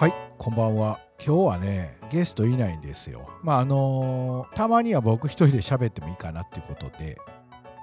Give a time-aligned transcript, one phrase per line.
[0.00, 0.98] はいこんばんは。
[1.22, 3.28] 今日はねゲストいないんですよ。
[3.42, 7.18] まああのーたまには僕一人で喋ってもいいかなっていうことで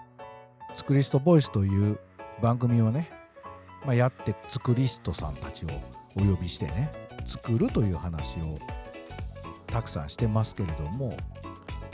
[0.75, 1.99] 「ツクリストボイス」という
[2.41, 3.07] 番組をね、
[3.85, 5.69] まあ、やってツクリストさんたちを
[6.15, 6.91] お呼びしてね
[7.23, 8.57] 作るという話を
[9.67, 11.15] たくさんしてますけれども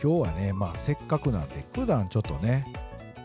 [0.01, 2.65] 今日はねまあせっかくなんで普段ちょっとね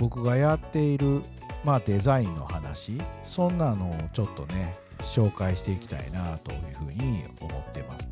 [0.00, 1.22] 僕がやっている
[1.62, 8.08] まあデザインの話そんなのをちょっとね紹介していきたいなというふうに思ってます。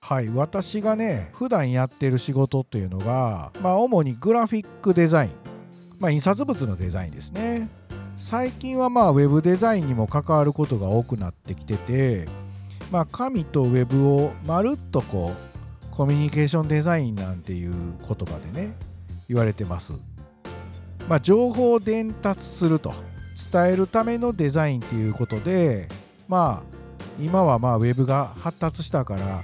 [0.00, 5.30] はい私がね普段やってる仕事っていうのがまあ主にグラフィックデザイン
[6.00, 7.68] まあ印刷物のデザインですね。
[8.16, 12.28] 最近はまあウェブデザインにも関わることが多くなってきてて
[12.90, 15.52] まあ紙とウェブをまるっとこう
[15.90, 18.74] コミュニケーションデザインなんていう言葉でね
[19.28, 19.94] 言われてます。
[21.08, 22.92] まあ、情報を伝達すると。
[23.50, 25.88] 伝えるためのデザインっていうことで
[26.28, 26.76] まあ
[27.20, 29.42] 今はまあウェブが発達したから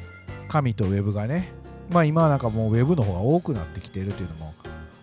[0.49, 1.53] 紙とウェブがね
[1.91, 4.55] まあ今はなんかもうウェブの方が多くなってきてるというのも、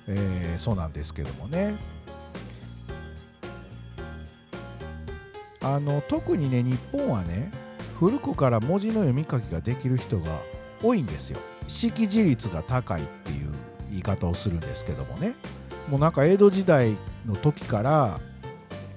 [0.07, 1.77] えー、そうなんですけどもね。
[5.61, 7.51] あの特にね日本はね
[7.99, 10.39] 古くから文字の読み書きができる人が
[10.83, 11.39] 多いんですよ。
[11.67, 13.51] 識字率が高いっていう
[13.89, 15.33] 言い方をするんですけどもね。
[15.89, 18.19] もうなんか江戸時代の時から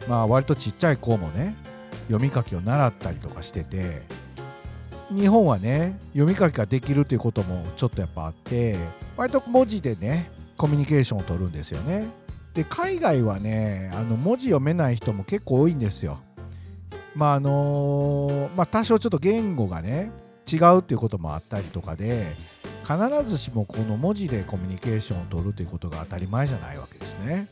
[0.08, 1.56] まあ割とちっちゃい子もね
[2.08, 4.02] 読み書きを習ったりとかしてて
[5.10, 8.76] 日本はね読み書きができるということもちょっとやっぱあって
[9.16, 12.08] 割と文字でねコミュニケーションを取るんですよね。
[12.54, 16.18] で海外はねあの文字読めない人も結構多いんですよ。
[17.14, 20.10] まああのまあ多少ちょっと言語がね
[20.50, 22.26] 違うっていうこともあったりとかで
[22.82, 27.48] 必ずしもこの文字でコミュニケーションを取るということが当たり前じゃないわけですね。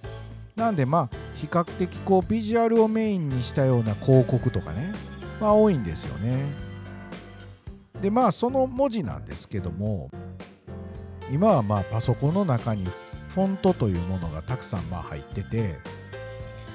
[0.56, 4.92] なんでまあ比較的こうビジュアルをメインにしたような広告とかね
[5.40, 6.46] まあ多いんですよね。
[8.00, 10.10] でまあその文字なんですけども
[11.30, 12.86] 今はまあパソコンの中に
[13.28, 15.78] フォントというものがたくさんまあ入ってて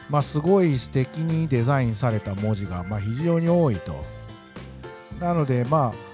[0.09, 4.03] まあすごい素敵にデザインされた文字がまあ非常に多いと。
[5.19, 6.10] なのでまあ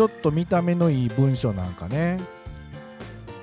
[0.00, 2.22] ちょっと見た目のいい文章なんかね。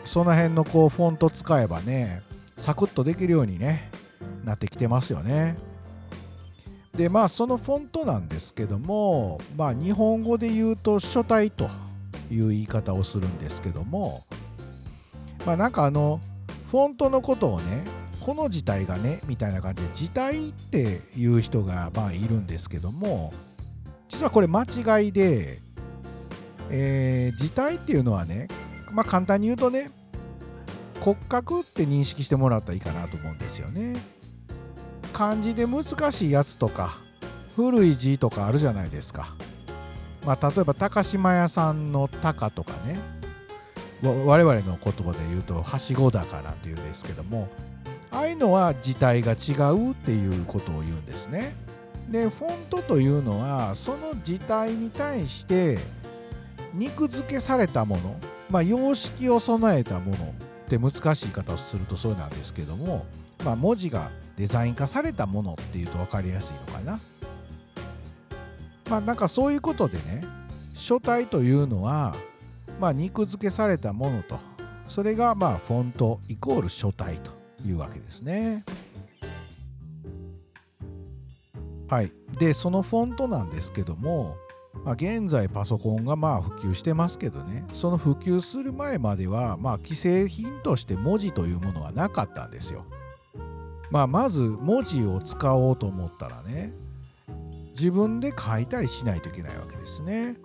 [0.03, 2.23] その辺のこうフォント使えばね
[2.57, 3.91] サクッとできるようにね
[4.44, 5.56] なってきてますよね。
[6.95, 11.69] でまあそのフォントなんですけどもまあ日本語で言うと書体と
[12.31, 14.24] いう言い方をするんですけども
[15.45, 16.19] まあなんかあの
[16.72, 17.84] フォントのことをね
[18.19, 23.31] この字体がねみたいな感じで字体っていう人がまあいるんですけども
[24.09, 25.67] 実はこれ間違いで
[26.70, 28.48] えー、字体っていうのはね、
[28.92, 29.92] まあ、簡単に言うとね
[31.02, 33.96] 骨格って認識してもらったらいいかなと思うんですよね。
[35.14, 37.00] 漢字で難しいやつとか
[37.56, 39.36] 古い字とかあるじゃないですか。
[40.26, 43.00] まあ、例えば高島屋さんの「高」とかね
[44.04, 47.48] 我々の言葉で言うと「はしご高」なんて言うんですけども
[48.12, 51.56] ああいうのは字体が違うっていうことを言うんですね。
[52.10, 55.78] でフォントというのはその字体に対して
[56.74, 58.20] 肉付けされたもの、
[58.50, 63.06] まあ、様式を備えたものって難しい言い方をするとそうなんですけども、
[63.44, 67.00] まあ、文字がデザイン化されたものっていうと分かりやすいのかな。
[68.90, 70.24] まあなんかそういうことでね
[70.74, 72.16] 書体というのは、
[72.80, 74.38] まあ、肉付けされたものと
[74.88, 77.32] それがまあフォントイコール書体と
[77.66, 78.64] いうわけですね。
[81.90, 84.36] はい、でそのフォントなんですけども
[84.84, 92.86] まあ、現在パソコンがまあ普及してますけどねその普及する前まではまあ既製品として文字というものはなかったんですよ。
[93.90, 96.74] まあ、まず文字を使おうと思ったらね
[97.70, 100.36] 自分で書いたりしないといけないわけですね。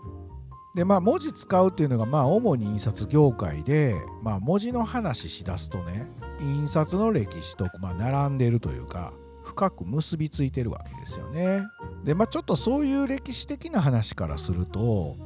[0.75, 6.07] でまあ文字使うっていうのがまあ主に印刷業界で、まあ、文字の話しだすとね
[6.41, 11.63] 印刷の歴史とまあ並んでるというか深く結びついてるわけですよね。
[12.05, 15.17] でまあちょっとそういう歴史的な話からすると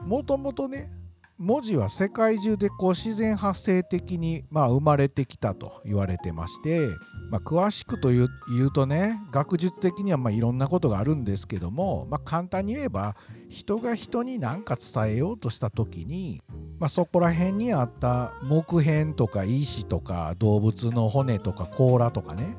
[0.00, 0.90] もともとね
[1.38, 6.88] 文字は世界中でこう自然発生的にまあ生まれてきたと言われてまして、
[7.30, 13.16] まあ、詳しくと言うとね学術的にはまあいろんなことがあるんですけども、まあ、簡単に言えば
[13.50, 16.40] 人が人に何か伝えようとした時に、
[16.78, 22.56] まあ、そこら辺にあった木片とか石とか動物の骨とか甲羅とかね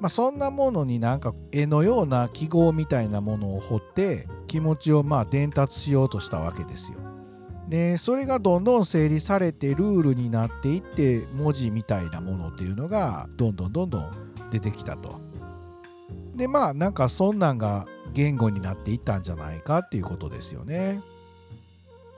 [0.00, 6.98] まあ、そんなものになんか絵のような記号みたいなものを彫って気持ちをまあ伝達しようとしたわけですよ。
[7.68, 14.10] でそれがどんどん整理されてルールになっていって文字みたいなものっていうのがどんどんどんどん
[14.50, 15.20] 出てきたと。
[16.34, 21.00] でまあなんかそんなんが言語になっていったんじゃないかっていうことですよね。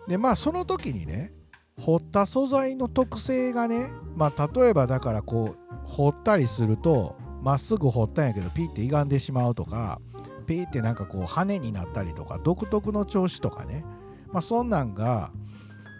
[0.06, 1.34] でまあその時にね
[1.78, 10.00] 彫った素材の特性がねまあ例えばだからこう彫ったりするとまっすぐ彫ったんやけどピッて歪んでしまうとか
[10.46, 13.84] ピーってなんかこう羽になったりとか独特の調子とかね
[14.32, 15.32] まあそんなんが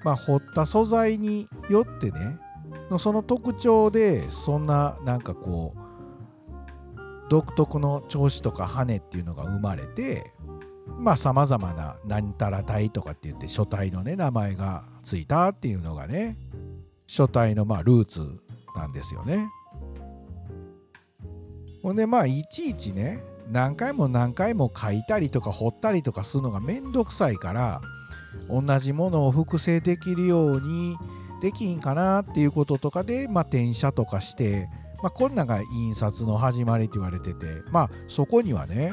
[0.04, 2.38] まあ彫った素材によってね
[2.98, 5.82] その特徴でそんななんかこう
[7.28, 10.32] 独特の調子とか羽っていうのが生まれて
[10.86, 16.36] まあさまざまな何たら体とかって言って書体のね名前がついたっていうのがね
[17.06, 18.40] 書体のまあルーツ
[18.76, 19.48] なんですよね。
[21.82, 27.80] ほんでまあいちいちね何回も何回も書いたりとか彫ったりとかするのがめんどくさいから
[28.48, 30.96] 同じものを複製できるように
[31.40, 34.68] できんかなっていうこととかでまあ転写とかして
[35.02, 38.92] まあ、こんなんが印刷の始まりって言われててまあそこにはね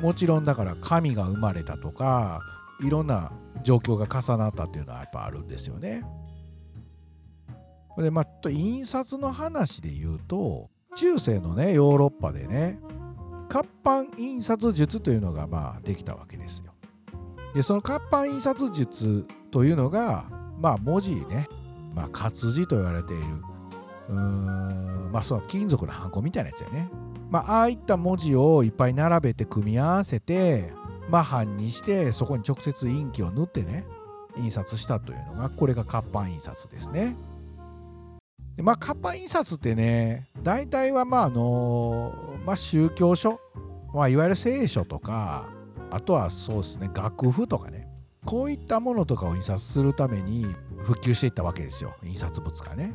[0.00, 2.40] もちろんだから神が生まれたとか
[2.80, 3.32] いろんな
[3.64, 6.02] 状況が重なったっていうのはやっぱあるんですよね。
[7.98, 12.78] でまあ印刷の話で言うと中世のねヨーロッパでね
[13.48, 16.72] 活版印刷術というのがまあできたわけですよ。
[17.54, 20.26] でその活版印刷術というのが
[20.58, 21.48] まあ文字ね、
[21.94, 23.22] まあ、活字と言われている
[24.10, 26.90] うーんまあその金属のハンコみたいなやつやね。
[27.28, 30.72] まあああいった文字をいっぱい並べて組み合わせて
[31.08, 33.84] まあ版にしてそこに直接インキを塗ってね
[34.36, 37.16] 印刷したというのがこれが活版印刷ですね。
[38.60, 42.12] でまあ活版印刷ってね大体はまああの
[42.44, 43.40] まあ宗教書、
[43.94, 45.48] まあ、いわゆる聖書とか
[45.90, 47.88] あとはそうですね楽譜とかね
[48.26, 50.44] こういったものとかを印刷するために
[50.82, 52.92] 復旧していったわけですよ印刷物がね。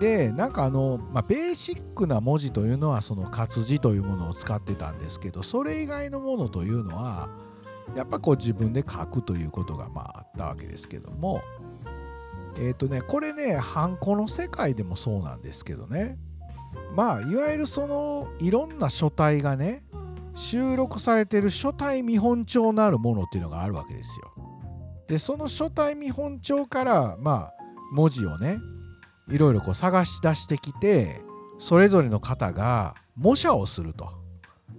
[0.00, 7.28] でなんかあの、まあ、ベーシックな文字というのはその活字というものを使ってたんですけどそれ以外のものというのは
[7.96, 11.40] やっぱこう自分で書くということがまああったわけですけども
[12.58, 16.18] えっ、ー、とねこれねハンコの世界でもそうなんですけどね。
[16.94, 19.84] まあいわゆるそのいろんな書体がね
[20.34, 24.32] 収録されてる書体見本帳なるものっていうのがあるわけですよ。
[25.06, 27.54] でその書体見本帳からまあ
[27.92, 28.58] 文字をね
[29.28, 31.22] いろいろこう探し出してきて
[31.58, 34.10] それぞれの方が模写をすると。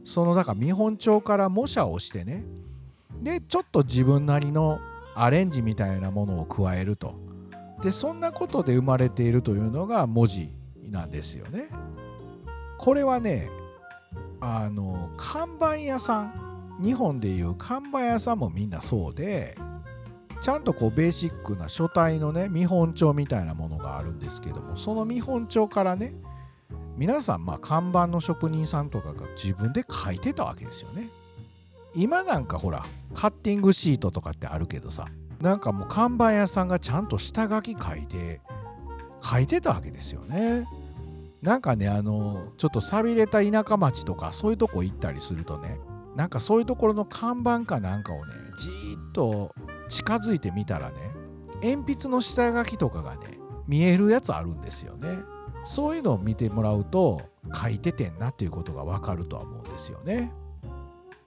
[0.05, 2.45] そのだから見本帳から模写をしてね。
[3.21, 4.79] でちょっと自分なりの
[5.13, 7.15] アレンジみたいなものを加えると。
[7.81, 10.53] でそんなことで生まれているというのが文字
[10.89, 11.69] なんですよね。
[12.77, 13.49] これはね
[14.41, 16.49] あの看板屋さん。
[16.81, 19.57] 日本でいう看板屋さんもみんなそうで
[20.41, 26.13] ちゃんとこうベーシックな書体のね見本帳みたいなものがあるんですけどもその見本帳からね
[26.95, 31.09] 皆さんまあ看板の職人さんとかが自分で書いてたわけですよね。
[31.95, 35.05] 今なんかほらカッティングシートとかってあるけどさ
[35.41, 38.41] なんかもう看板屋さんがちゃんと下書き書いて
[39.21, 40.67] 書いてたわけですよね。
[41.41, 45.79] なんかねあのちょっと寂れた田舎町とかそういうとこ行ったりするとね
[46.15, 49.55] なんかそういうところの看板かなんかをねじーっと
[49.87, 50.97] 近づいてみたらね
[51.63, 55.19] 鉛筆の下書きとかがね見えるやつあるんですよね。
[55.63, 57.21] そういうのを見てもらうと
[57.53, 60.31] 書いててんなっていうことがわかるとは思うんですよね、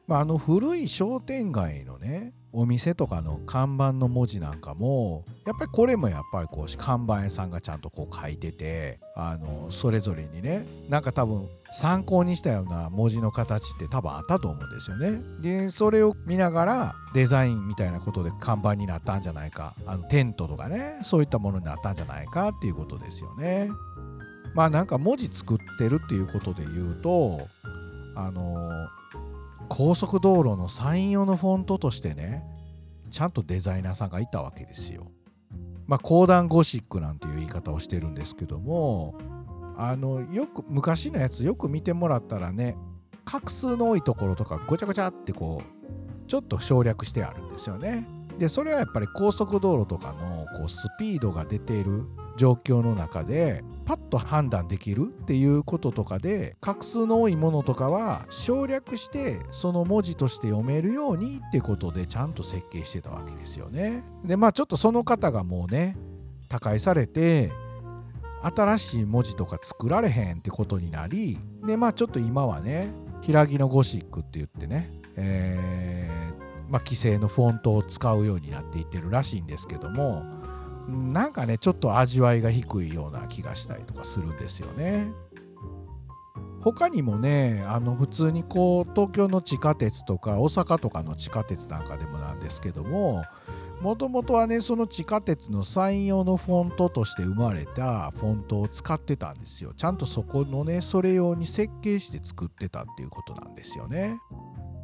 [0.07, 15.23] まあ、あの古い商店街のねお店とかの看板の文字なんかもやっぱりこれもやっぱりこう看板屋さんがちゃんとこう書いててあのそれぞれにねなんか多分参考にしたような文字の形って多分あったと思うんですよね。
[15.41, 23.71] でそれを見ながらデザインみたいなことで看板になったんじゃないかあのテントとかねそういったものになったんじゃないかっていうことですよね。
[24.55, 27.49] まあなんか文字作ってるっていうことで言うと
[28.15, 28.71] あの
[29.75, 32.45] 高速道路のサイン用のフォントとしてね
[33.11, 35.11] ちゃんとデザイナーさんがいたわけですよ。
[35.87, 39.15] まあ講談ゴシックなんていう言い方をしてるんですけども
[39.79, 42.77] あのよく昔のやつよく見てもらったらね
[43.25, 48.07] 画数の多いところとかごちゃごちゃってこうちょっと省略してあるんですよね。
[48.39, 52.05] でそれはやっぱり高速道路とかのこうスピードが出ている
[52.37, 64.03] 状況の中でパッと判断できるっていうこととかで画数の多いものとかは省略してその文字として読めるようにってことでちゃんと設計してたわけですよね。
[64.25, 65.99] でまあちょっとその方がもうね
[66.49, 67.53] 他界されて
[68.41, 80.41] 新しい文字とか作られへんってことになりでまあちょっと今はね平木のゴシックって言ってね、えー、まあ、規制のフォントを使うようになっていってるらしいんですけども
[80.89, 85.13] なんかねちょっと味わいが低いような気がしたりとかするんですよね。
[86.61, 93.25] 他にもねあの普通にこう東京の地下鉄とか大阪とかの地下鉄なんかでもなんですけども
[93.81, 104.21] もともとはねその地下鉄のサイン用のフォントとして生まれたフォントを使ってたんですよちゃんとそこのねそれ用に設計して作ってたっていうことなんですよね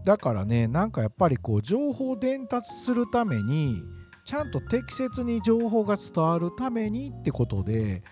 [0.04, 3.80] だからねなんかやっぱりこう情報伝達するために
[4.28, 8.02] ちゃんと適切に情報が伝わるためにってことで、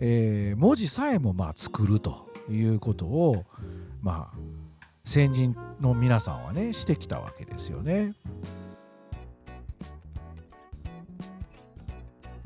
[0.00, 3.44] えー、文字さえもまあ作るということを
[4.00, 4.38] まあ
[5.04, 8.14] 先人の皆さんはねしてきたわけですよね。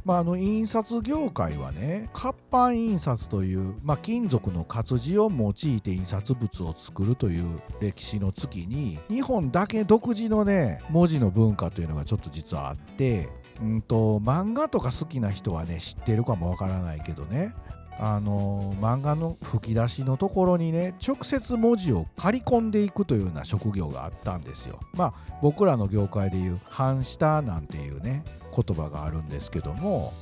[0.06, 13.28] まあ、あの印刷業界はね活版印刷という、まあ、金属の活字を用いて印刷物を作るという歴史の月に日本だけ独自のね文字の文化というのがちょっと実はあって
[13.60, 17.52] うんと漫画とか好きな人はね知ってるかもわからないけどね。
[17.98, 24.80] あの漫画の吹き出しのところにね直接文字を刈り込んでいくというような職業があったんですよ。
[24.94, 28.24] まあ僕らの業界でいう半下なんていうね
[28.54, 30.12] 言葉があるんですけども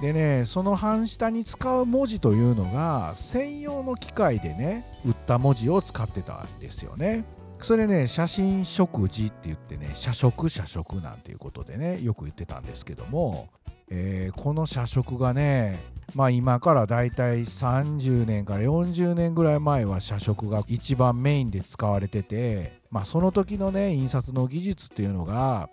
[0.00, 7.24] でねその半下に使う文字というのが専用の機械でね打った文字を使ってたんですよね。
[7.60, 13.48] それね写真食字って言ってね写食写食なんていうことでねよく言ってたんですけども、
[13.88, 25.68] えー、この写食がねまあ今からだいたい30年から40年ぐらい前は写食が一番メインで使われててまあその時のね印刷の技術っていうのが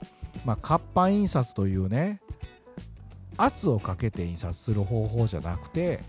[0.46, 2.22] まあ活版印刷というね
[3.38, 6.02] 圧をかけて印刷する方法じゃなくて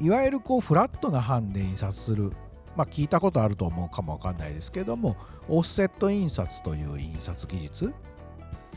[0.00, 2.32] いわゆるこうフラットな版で印刷する。
[2.76, 5.16] まあ聞いたことあると思うかもわかんないですけども
[5.48, 7.94] オフセット印刷という印刷技術。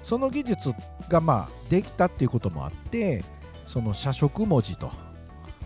[0.01, 0.73] その技術
[1.09, 3.23] がまあできたっていうこともあって
[3.69, 4.89] その社食文字と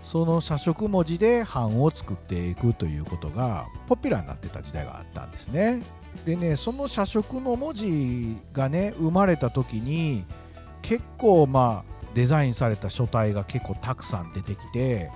[0.04, 5.82] その社食文字で版を作っていくということがポピュラーになってた時代があったんですね。
[6.26, 10.26] でねその社食の文字がね生まれた時に
[10.82, 15.10] 結構まあデザインされた書体が結構たくさん出てきて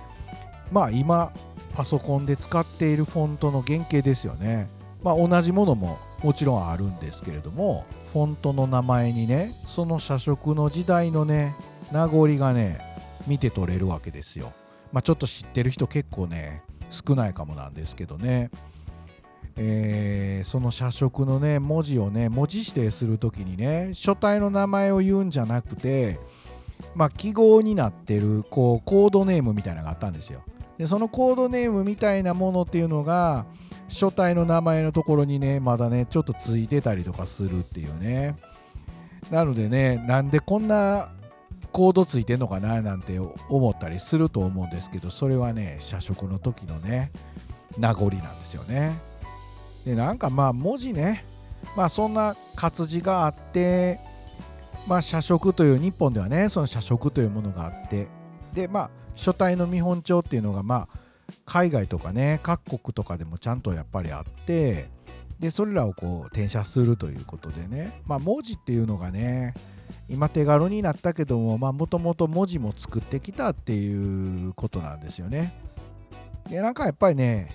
[0.72, 1.30] まあ今
[1.74, 4.70] パソコンで使っているフォントの原型ですよね。
[5.02, 11.54] まあ同じものももちろんあるんですけれどもフォントの名前にねその社食の時代のね
[11.92, 12.80] 名残がね
[13.26, 14.52] 見て取れるわけですよ。
[14.92, 18.50] まあ、ちょっと知ってる人結構ね少ないかもなんですけどね、
[19.56, 26.18] えー、その社食のね文字をね文字指定する時にね書体の名前を言うんじゃなくて
[26.94, 30.42] まあ記号になってるこうコードネームみたいなのがあったんですよ。
[30.78, 33.44] でそのコードネームみたいなものっていうのが
[33.88, 38.36] 書体の名前のところにねまだねちょっとついてたりとかするっていうね
[39.30, 41.10] なのでねなんでこんな
[41.72, 43.18] コードついてんのかななんて
[43.48, 47.10] 思ったりすると思うんですけどそれはね社食の時のね
[47.78, 48.98] 名残なんですよね。
[49.84, 51.24] でなんかまあ文字ね
[51.76, 54.00] まあそんな活字があって
[54.86, 58.06] まあ社食という日本ではねその社食というものがあって
[58.54, 61.07] でまあ書体の見本帳っていうのがまあ
[61.44, 64.88] 海外とかね各国とかでもちゃんとやっぱりあって
[65.38, 69.54] でそれらをこう転写するということでねまあ文字っていうのがね
[70.08, 75.54] 今手軽になったけどももともと文字も作ってきたっていうことなんですよね。
[76.48, 77.54] でなんかやっぱりね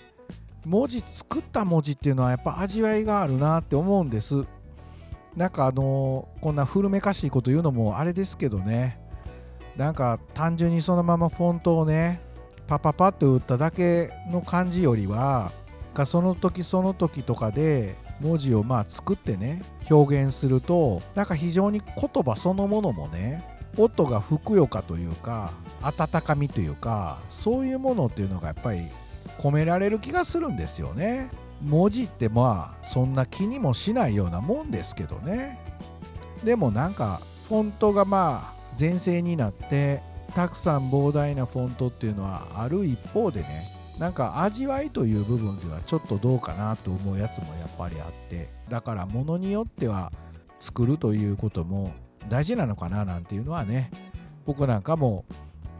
[0.65, 4.45] 文字作った文字っていうのはやっぱ味わいがあるなって思うんです。
[5.35, 8.99] なんかあのこんな古めかしいこと言うのもあれですけどね
[9.75, 12.21] なんか単純にそのままフォントをね
[12.79, 15.51] パパパッと打っただけの感じよりは
[15.93, 23.43] がその時その時とかで文字をまあ作ってね表現するとなんか非常に言葉そのものもね
[23.77, 25.51] 音がふくよかというか
[25.81, 28.87] 温かみというかそういうものっていうのがやっぱり
[29.39, 31.31] 込められる気がするんですよね。
[31.61, 35.59] 文字ってまあそんな気にもしないようなもんですけどね。
[36.43, 40.01] でもなんかフォントがまあ前世になって
[40.33, 50.11] たくさん膨大なフォントっていうのはある一方でねなんか味わいという部分ではちょっとどうかなと思うやつもやっぱりあってだからものによっては
[50.59, 51.93] 作るということも
[52.29, 53.91] 大事なのかななんていうのはね
[54.45, 55.25] 僕なんかも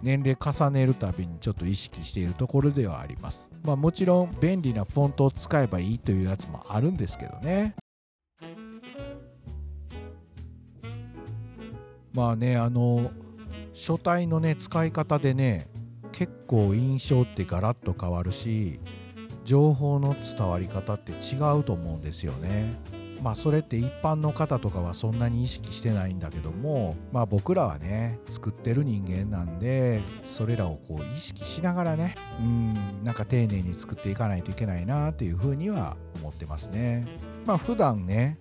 [0.03, 3.49] 年齢重ねるたびにちょっと意識しているところではあります。
[3.63, 7.73] まあもちろん便利なフォントを使えばいいというやつもあるんですけどね。
[12.13, 13.11] まあねあの
[13.73, 15.67] 書体のね使い方でね
[16.11, 18.79] 結構印象ってガラッと変わるし
[19.43, 22.79] 情報の伝わり方って違うと思うんですよね。
[23.21, 37.07] まあそれって一般の方とかはそんなに意識してないんだけどもまあ僕らはね作ってる人間なんでそれらをこう意識しながらねうんなんか丁寧に作っていかないといけないなっていうふうには思ってますね
[37.45, 38.39] まあ普段ね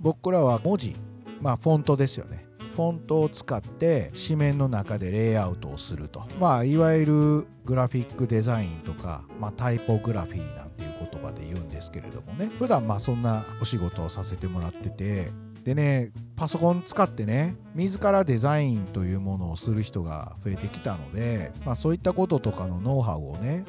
[0.00, 0.96] 僕らは文字
[1.40, 2.45] まあフォントですよね
[2.76, 6.22] フォントを使って紙面の中でレイアウトをすると。
[6.38, 12.50] まあいわゆるグラフィックデザインとか、まあ、タイポグラフィーなんていう言葉で言うんですけれどもね。
[12.58, 15.30] 普段まあそんなお仕事をさせてもらってて。
[15.64, 23.64] でねパソコン使ってね自らデザインというものをする人が増えてきたので、まあ、そういったこととかのノウハウをね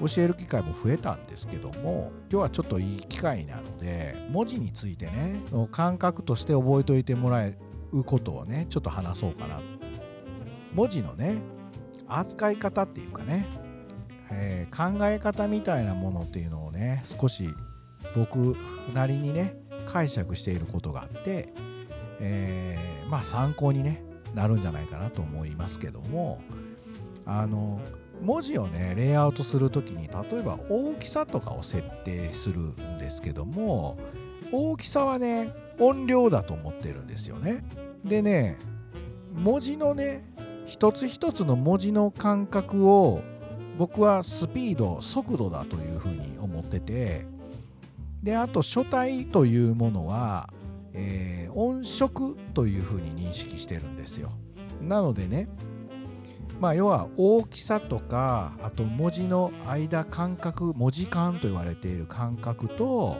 [0.00, 7.58] 教える機会も増えたんですけども今日はちょっといい機会なので文字についてね感覚として覚えておいてもらえ
[7.92, 9.60] うことをねちょっと話そうかな
[10.74, 11.42] 文字のね
[12.08, 13.46] 扱い方っていうかね、
[14.30, 17.48] えー、考え方みたいなものっていうのをね少し
[18.16, 18.56] 僕
[18.94, 19.56] なりにね
[19.86, 21.52] 解釈していることがあって、
[22.20, 24.02] えー、まあ参考に、ね、
[24.34, 26.40] なるんじゃないかなと思いますけども
[27.24, 27.80] あの
[28.20, 33.98] 文字をねレイアウトする時に例えば大きさとかを設定するんですけども
[34.52, 37.64] 大きさはね音量だと思ってるんですよね。
[38.04, 38.58] でね
[39.32, 40.24] 文字のね
[40.66, 43.22] 一つ一つの文字の感覚を
[43.78, 47.26] 僕はスピード速度だというふうに思ってて
[48.22, 50.52] であと書体というものは、
[50.92, 54.30] えー、音色というふうに認識してるんですよ。
[54.80, 55.48] なのでね
[56.60, 63.18] まあ要は大きさとかあと文字の間間隔文字間と言われている間隔と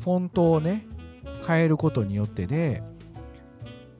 [0.00, 0.86] フォントをね
[1.46, 2.82] 変えることによってで、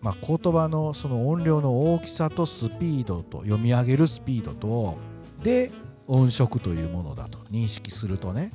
[0.03, 4.97] まあ、言葉のその音量の大きさとスピードと読み上げるスピードと
[5.43, 5.71] で
[6.07, 8.53] 音色というものだと認識するとね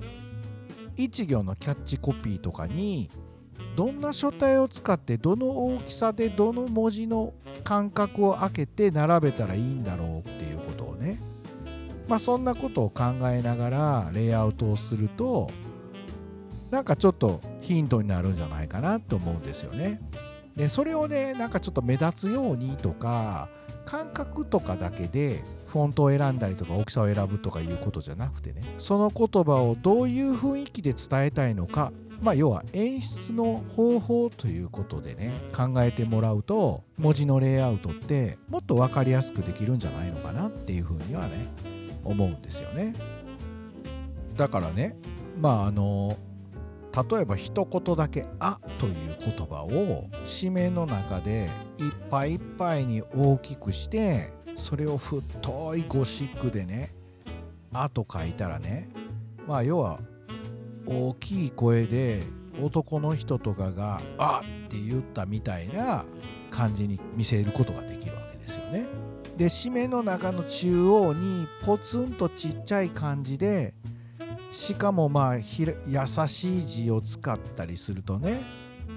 [0.95, 3.09] 一行のキャッチコピーとかに
[3.75, 7.33] どんな書体を使ってどの大きさでどの文字の
[7.63, 11.19] 間隔を空けて並べたらいいんだろうっていうことをね
[12.07, 15.49] まあそんなことを考えながらレイアウトをすると
[16.71, 20.01] なんかちょっとヒントになるんじゃないかなと思うんですよね。
[20.55, 23.49] でそれをねなんかちょっと目立つようにとか
[23.83, 31.91] 感覚とかだけでフォントを選んだりとか大きさを選ぶとかいうことじゃなくてねその言葉をどういう雰囲気で伝えたいのか
[32.21, 41.47] まあ要は演出の方法ということでね考えてもらうと文字のレイアウトってもっと分かりやすくできるんじゃないのかなっていうふうにはね
[42.03, 42.93] 思うんですよね。
[44.37, 44.97] だからね
[45.39, 46.17] まああの
[46.95, 56.95] 例えば一言だけ「あ」という言葉を紙面の中でいっぱいいっぱいに大きくしてそれを太いゴシックでね
[57.73, 58.89] 「あ」と書いたらね
[59.45, 59.99] まあ要は
[60.85, 62.23] 大きい声で
[62.61, 66.05] 男の人とかが「あ」って言ったみたいな
[66.49, 68.87] 感じに見せることができるわけですよね。
[69.35, 73.73] で締めの中の中央にポツンとちっちゃい感じで
[74.55, 75.43] しかもまあ優
[76.27, 78.41] しい字を使ったりするとね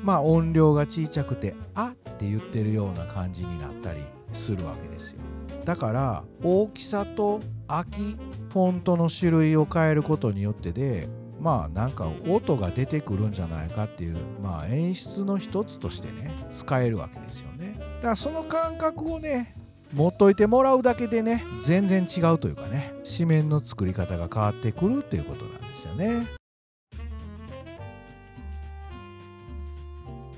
[0.04, 4.00] まあ音量が小さくて「あ」って言ってるような感じになったり
[4.32, 5.18] するわけですよ。
[5.64, 8.16] だから大きさと空き
[8.52, 11.08] フォントの種類を変えることによってで
[11.40, 17.74] まあなんか音が出てくるんじゃないかっていうまあ演出の一つとしてね使えるわけですよね。
[17.96, 19.56] だからその感覚をね
[19.92, 26.38] 持っといてもらうだけでね全然違うというかね紙面の作り方が変わってくるということなんですよね。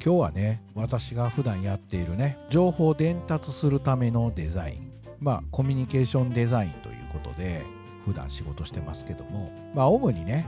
[0.02, 7.62] 今日はね私が普段やっているね情報伝達するためのデザインまあコミュニケーションデザインということで
[8.06, 10.46] 普段仕事してますけどもまあ主にね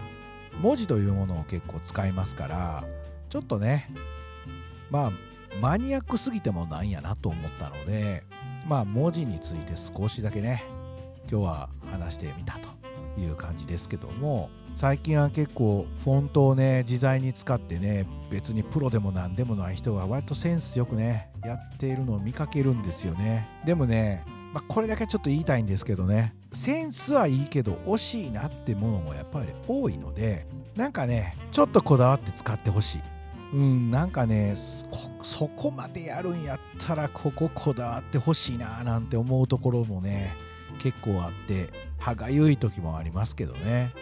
[0.63, 2.85] 文字というものを結構使いますから
[3.29, 3.91] ちょっとね
[4.91, 5.13] まあ
[5.61, 8.25] マニアックすぎてもなんやなと思ったので
[8.67, 10.65] まあ文字について少しだけね
[11.31, 23.49] 今日は話してみたという感じですけども最近は結構フォントをね自在に使ってね別にプロでも何でもない人が割とセンスよくねやっているのを見かけるんですよね。
[23.65, 33.01] でもね、まあ、これだけちょっと言いたいんですけどねセンスはいいけど惜しいなってものもやっぱり多いのでなんかねちょっとこだわって使ってほしい。
[33.53, 40.35] うんなんかねそこまでやるんやったらこここだわってほしいななんて思うところもね
[40.79, 43.93] 結構あって歯がゆい時もありますけどね。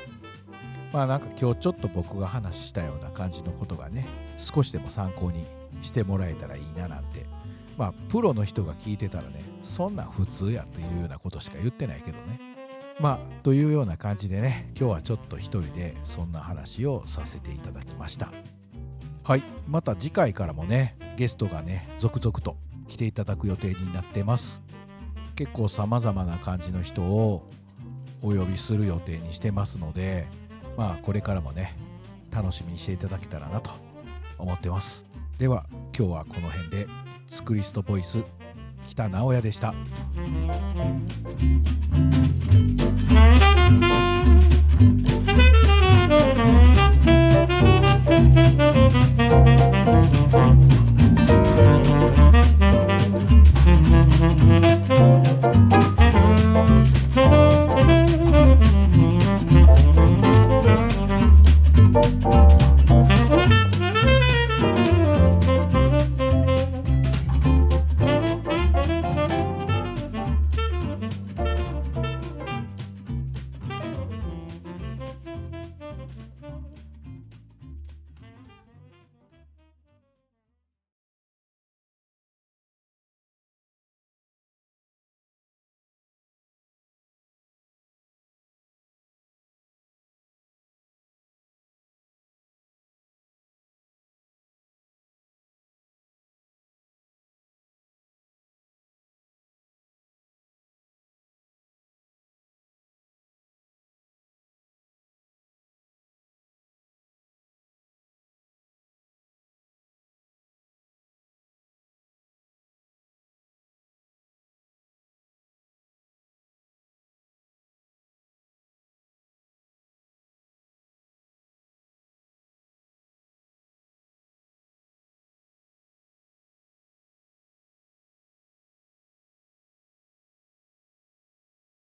[0.92, 5.44] まあなんか今日ちょっと僕が話したような感じのことがね少しでも参考に
[5.82, 7.26] してもらえたらいいななんて。
[7.76, 12.38] まあプロの人が聞いてたらねそんな普通やというようなことしか言ってないけどね。
[12.98, 18.32] まあというような感じでね今日はちょっと一人でそんな話をさせていただきました。
[19.22, 19.44] はい。
[19.66, 22.56] また次回からもねゲストがね続々と
[22.88, 24.62] 来ていただく予定になってます。
[25.36, 27.48] 結構さまざまな感じの人を
[28.22, 30.26] お呼びする予定にしてますので
[30.76, 31.74] まあこれからもね
[32.30, 33.70] 楽しみにしていただけたらなと
[34.38, 35.06] 思ってます。
[35.38, 36.86] では今日はこの辺で
[37.26, 38.22] スクリストボイス
[38.86, 39.74] 北直哉でした。
[48.32, 48.60] thank
[50.60, 50.69] you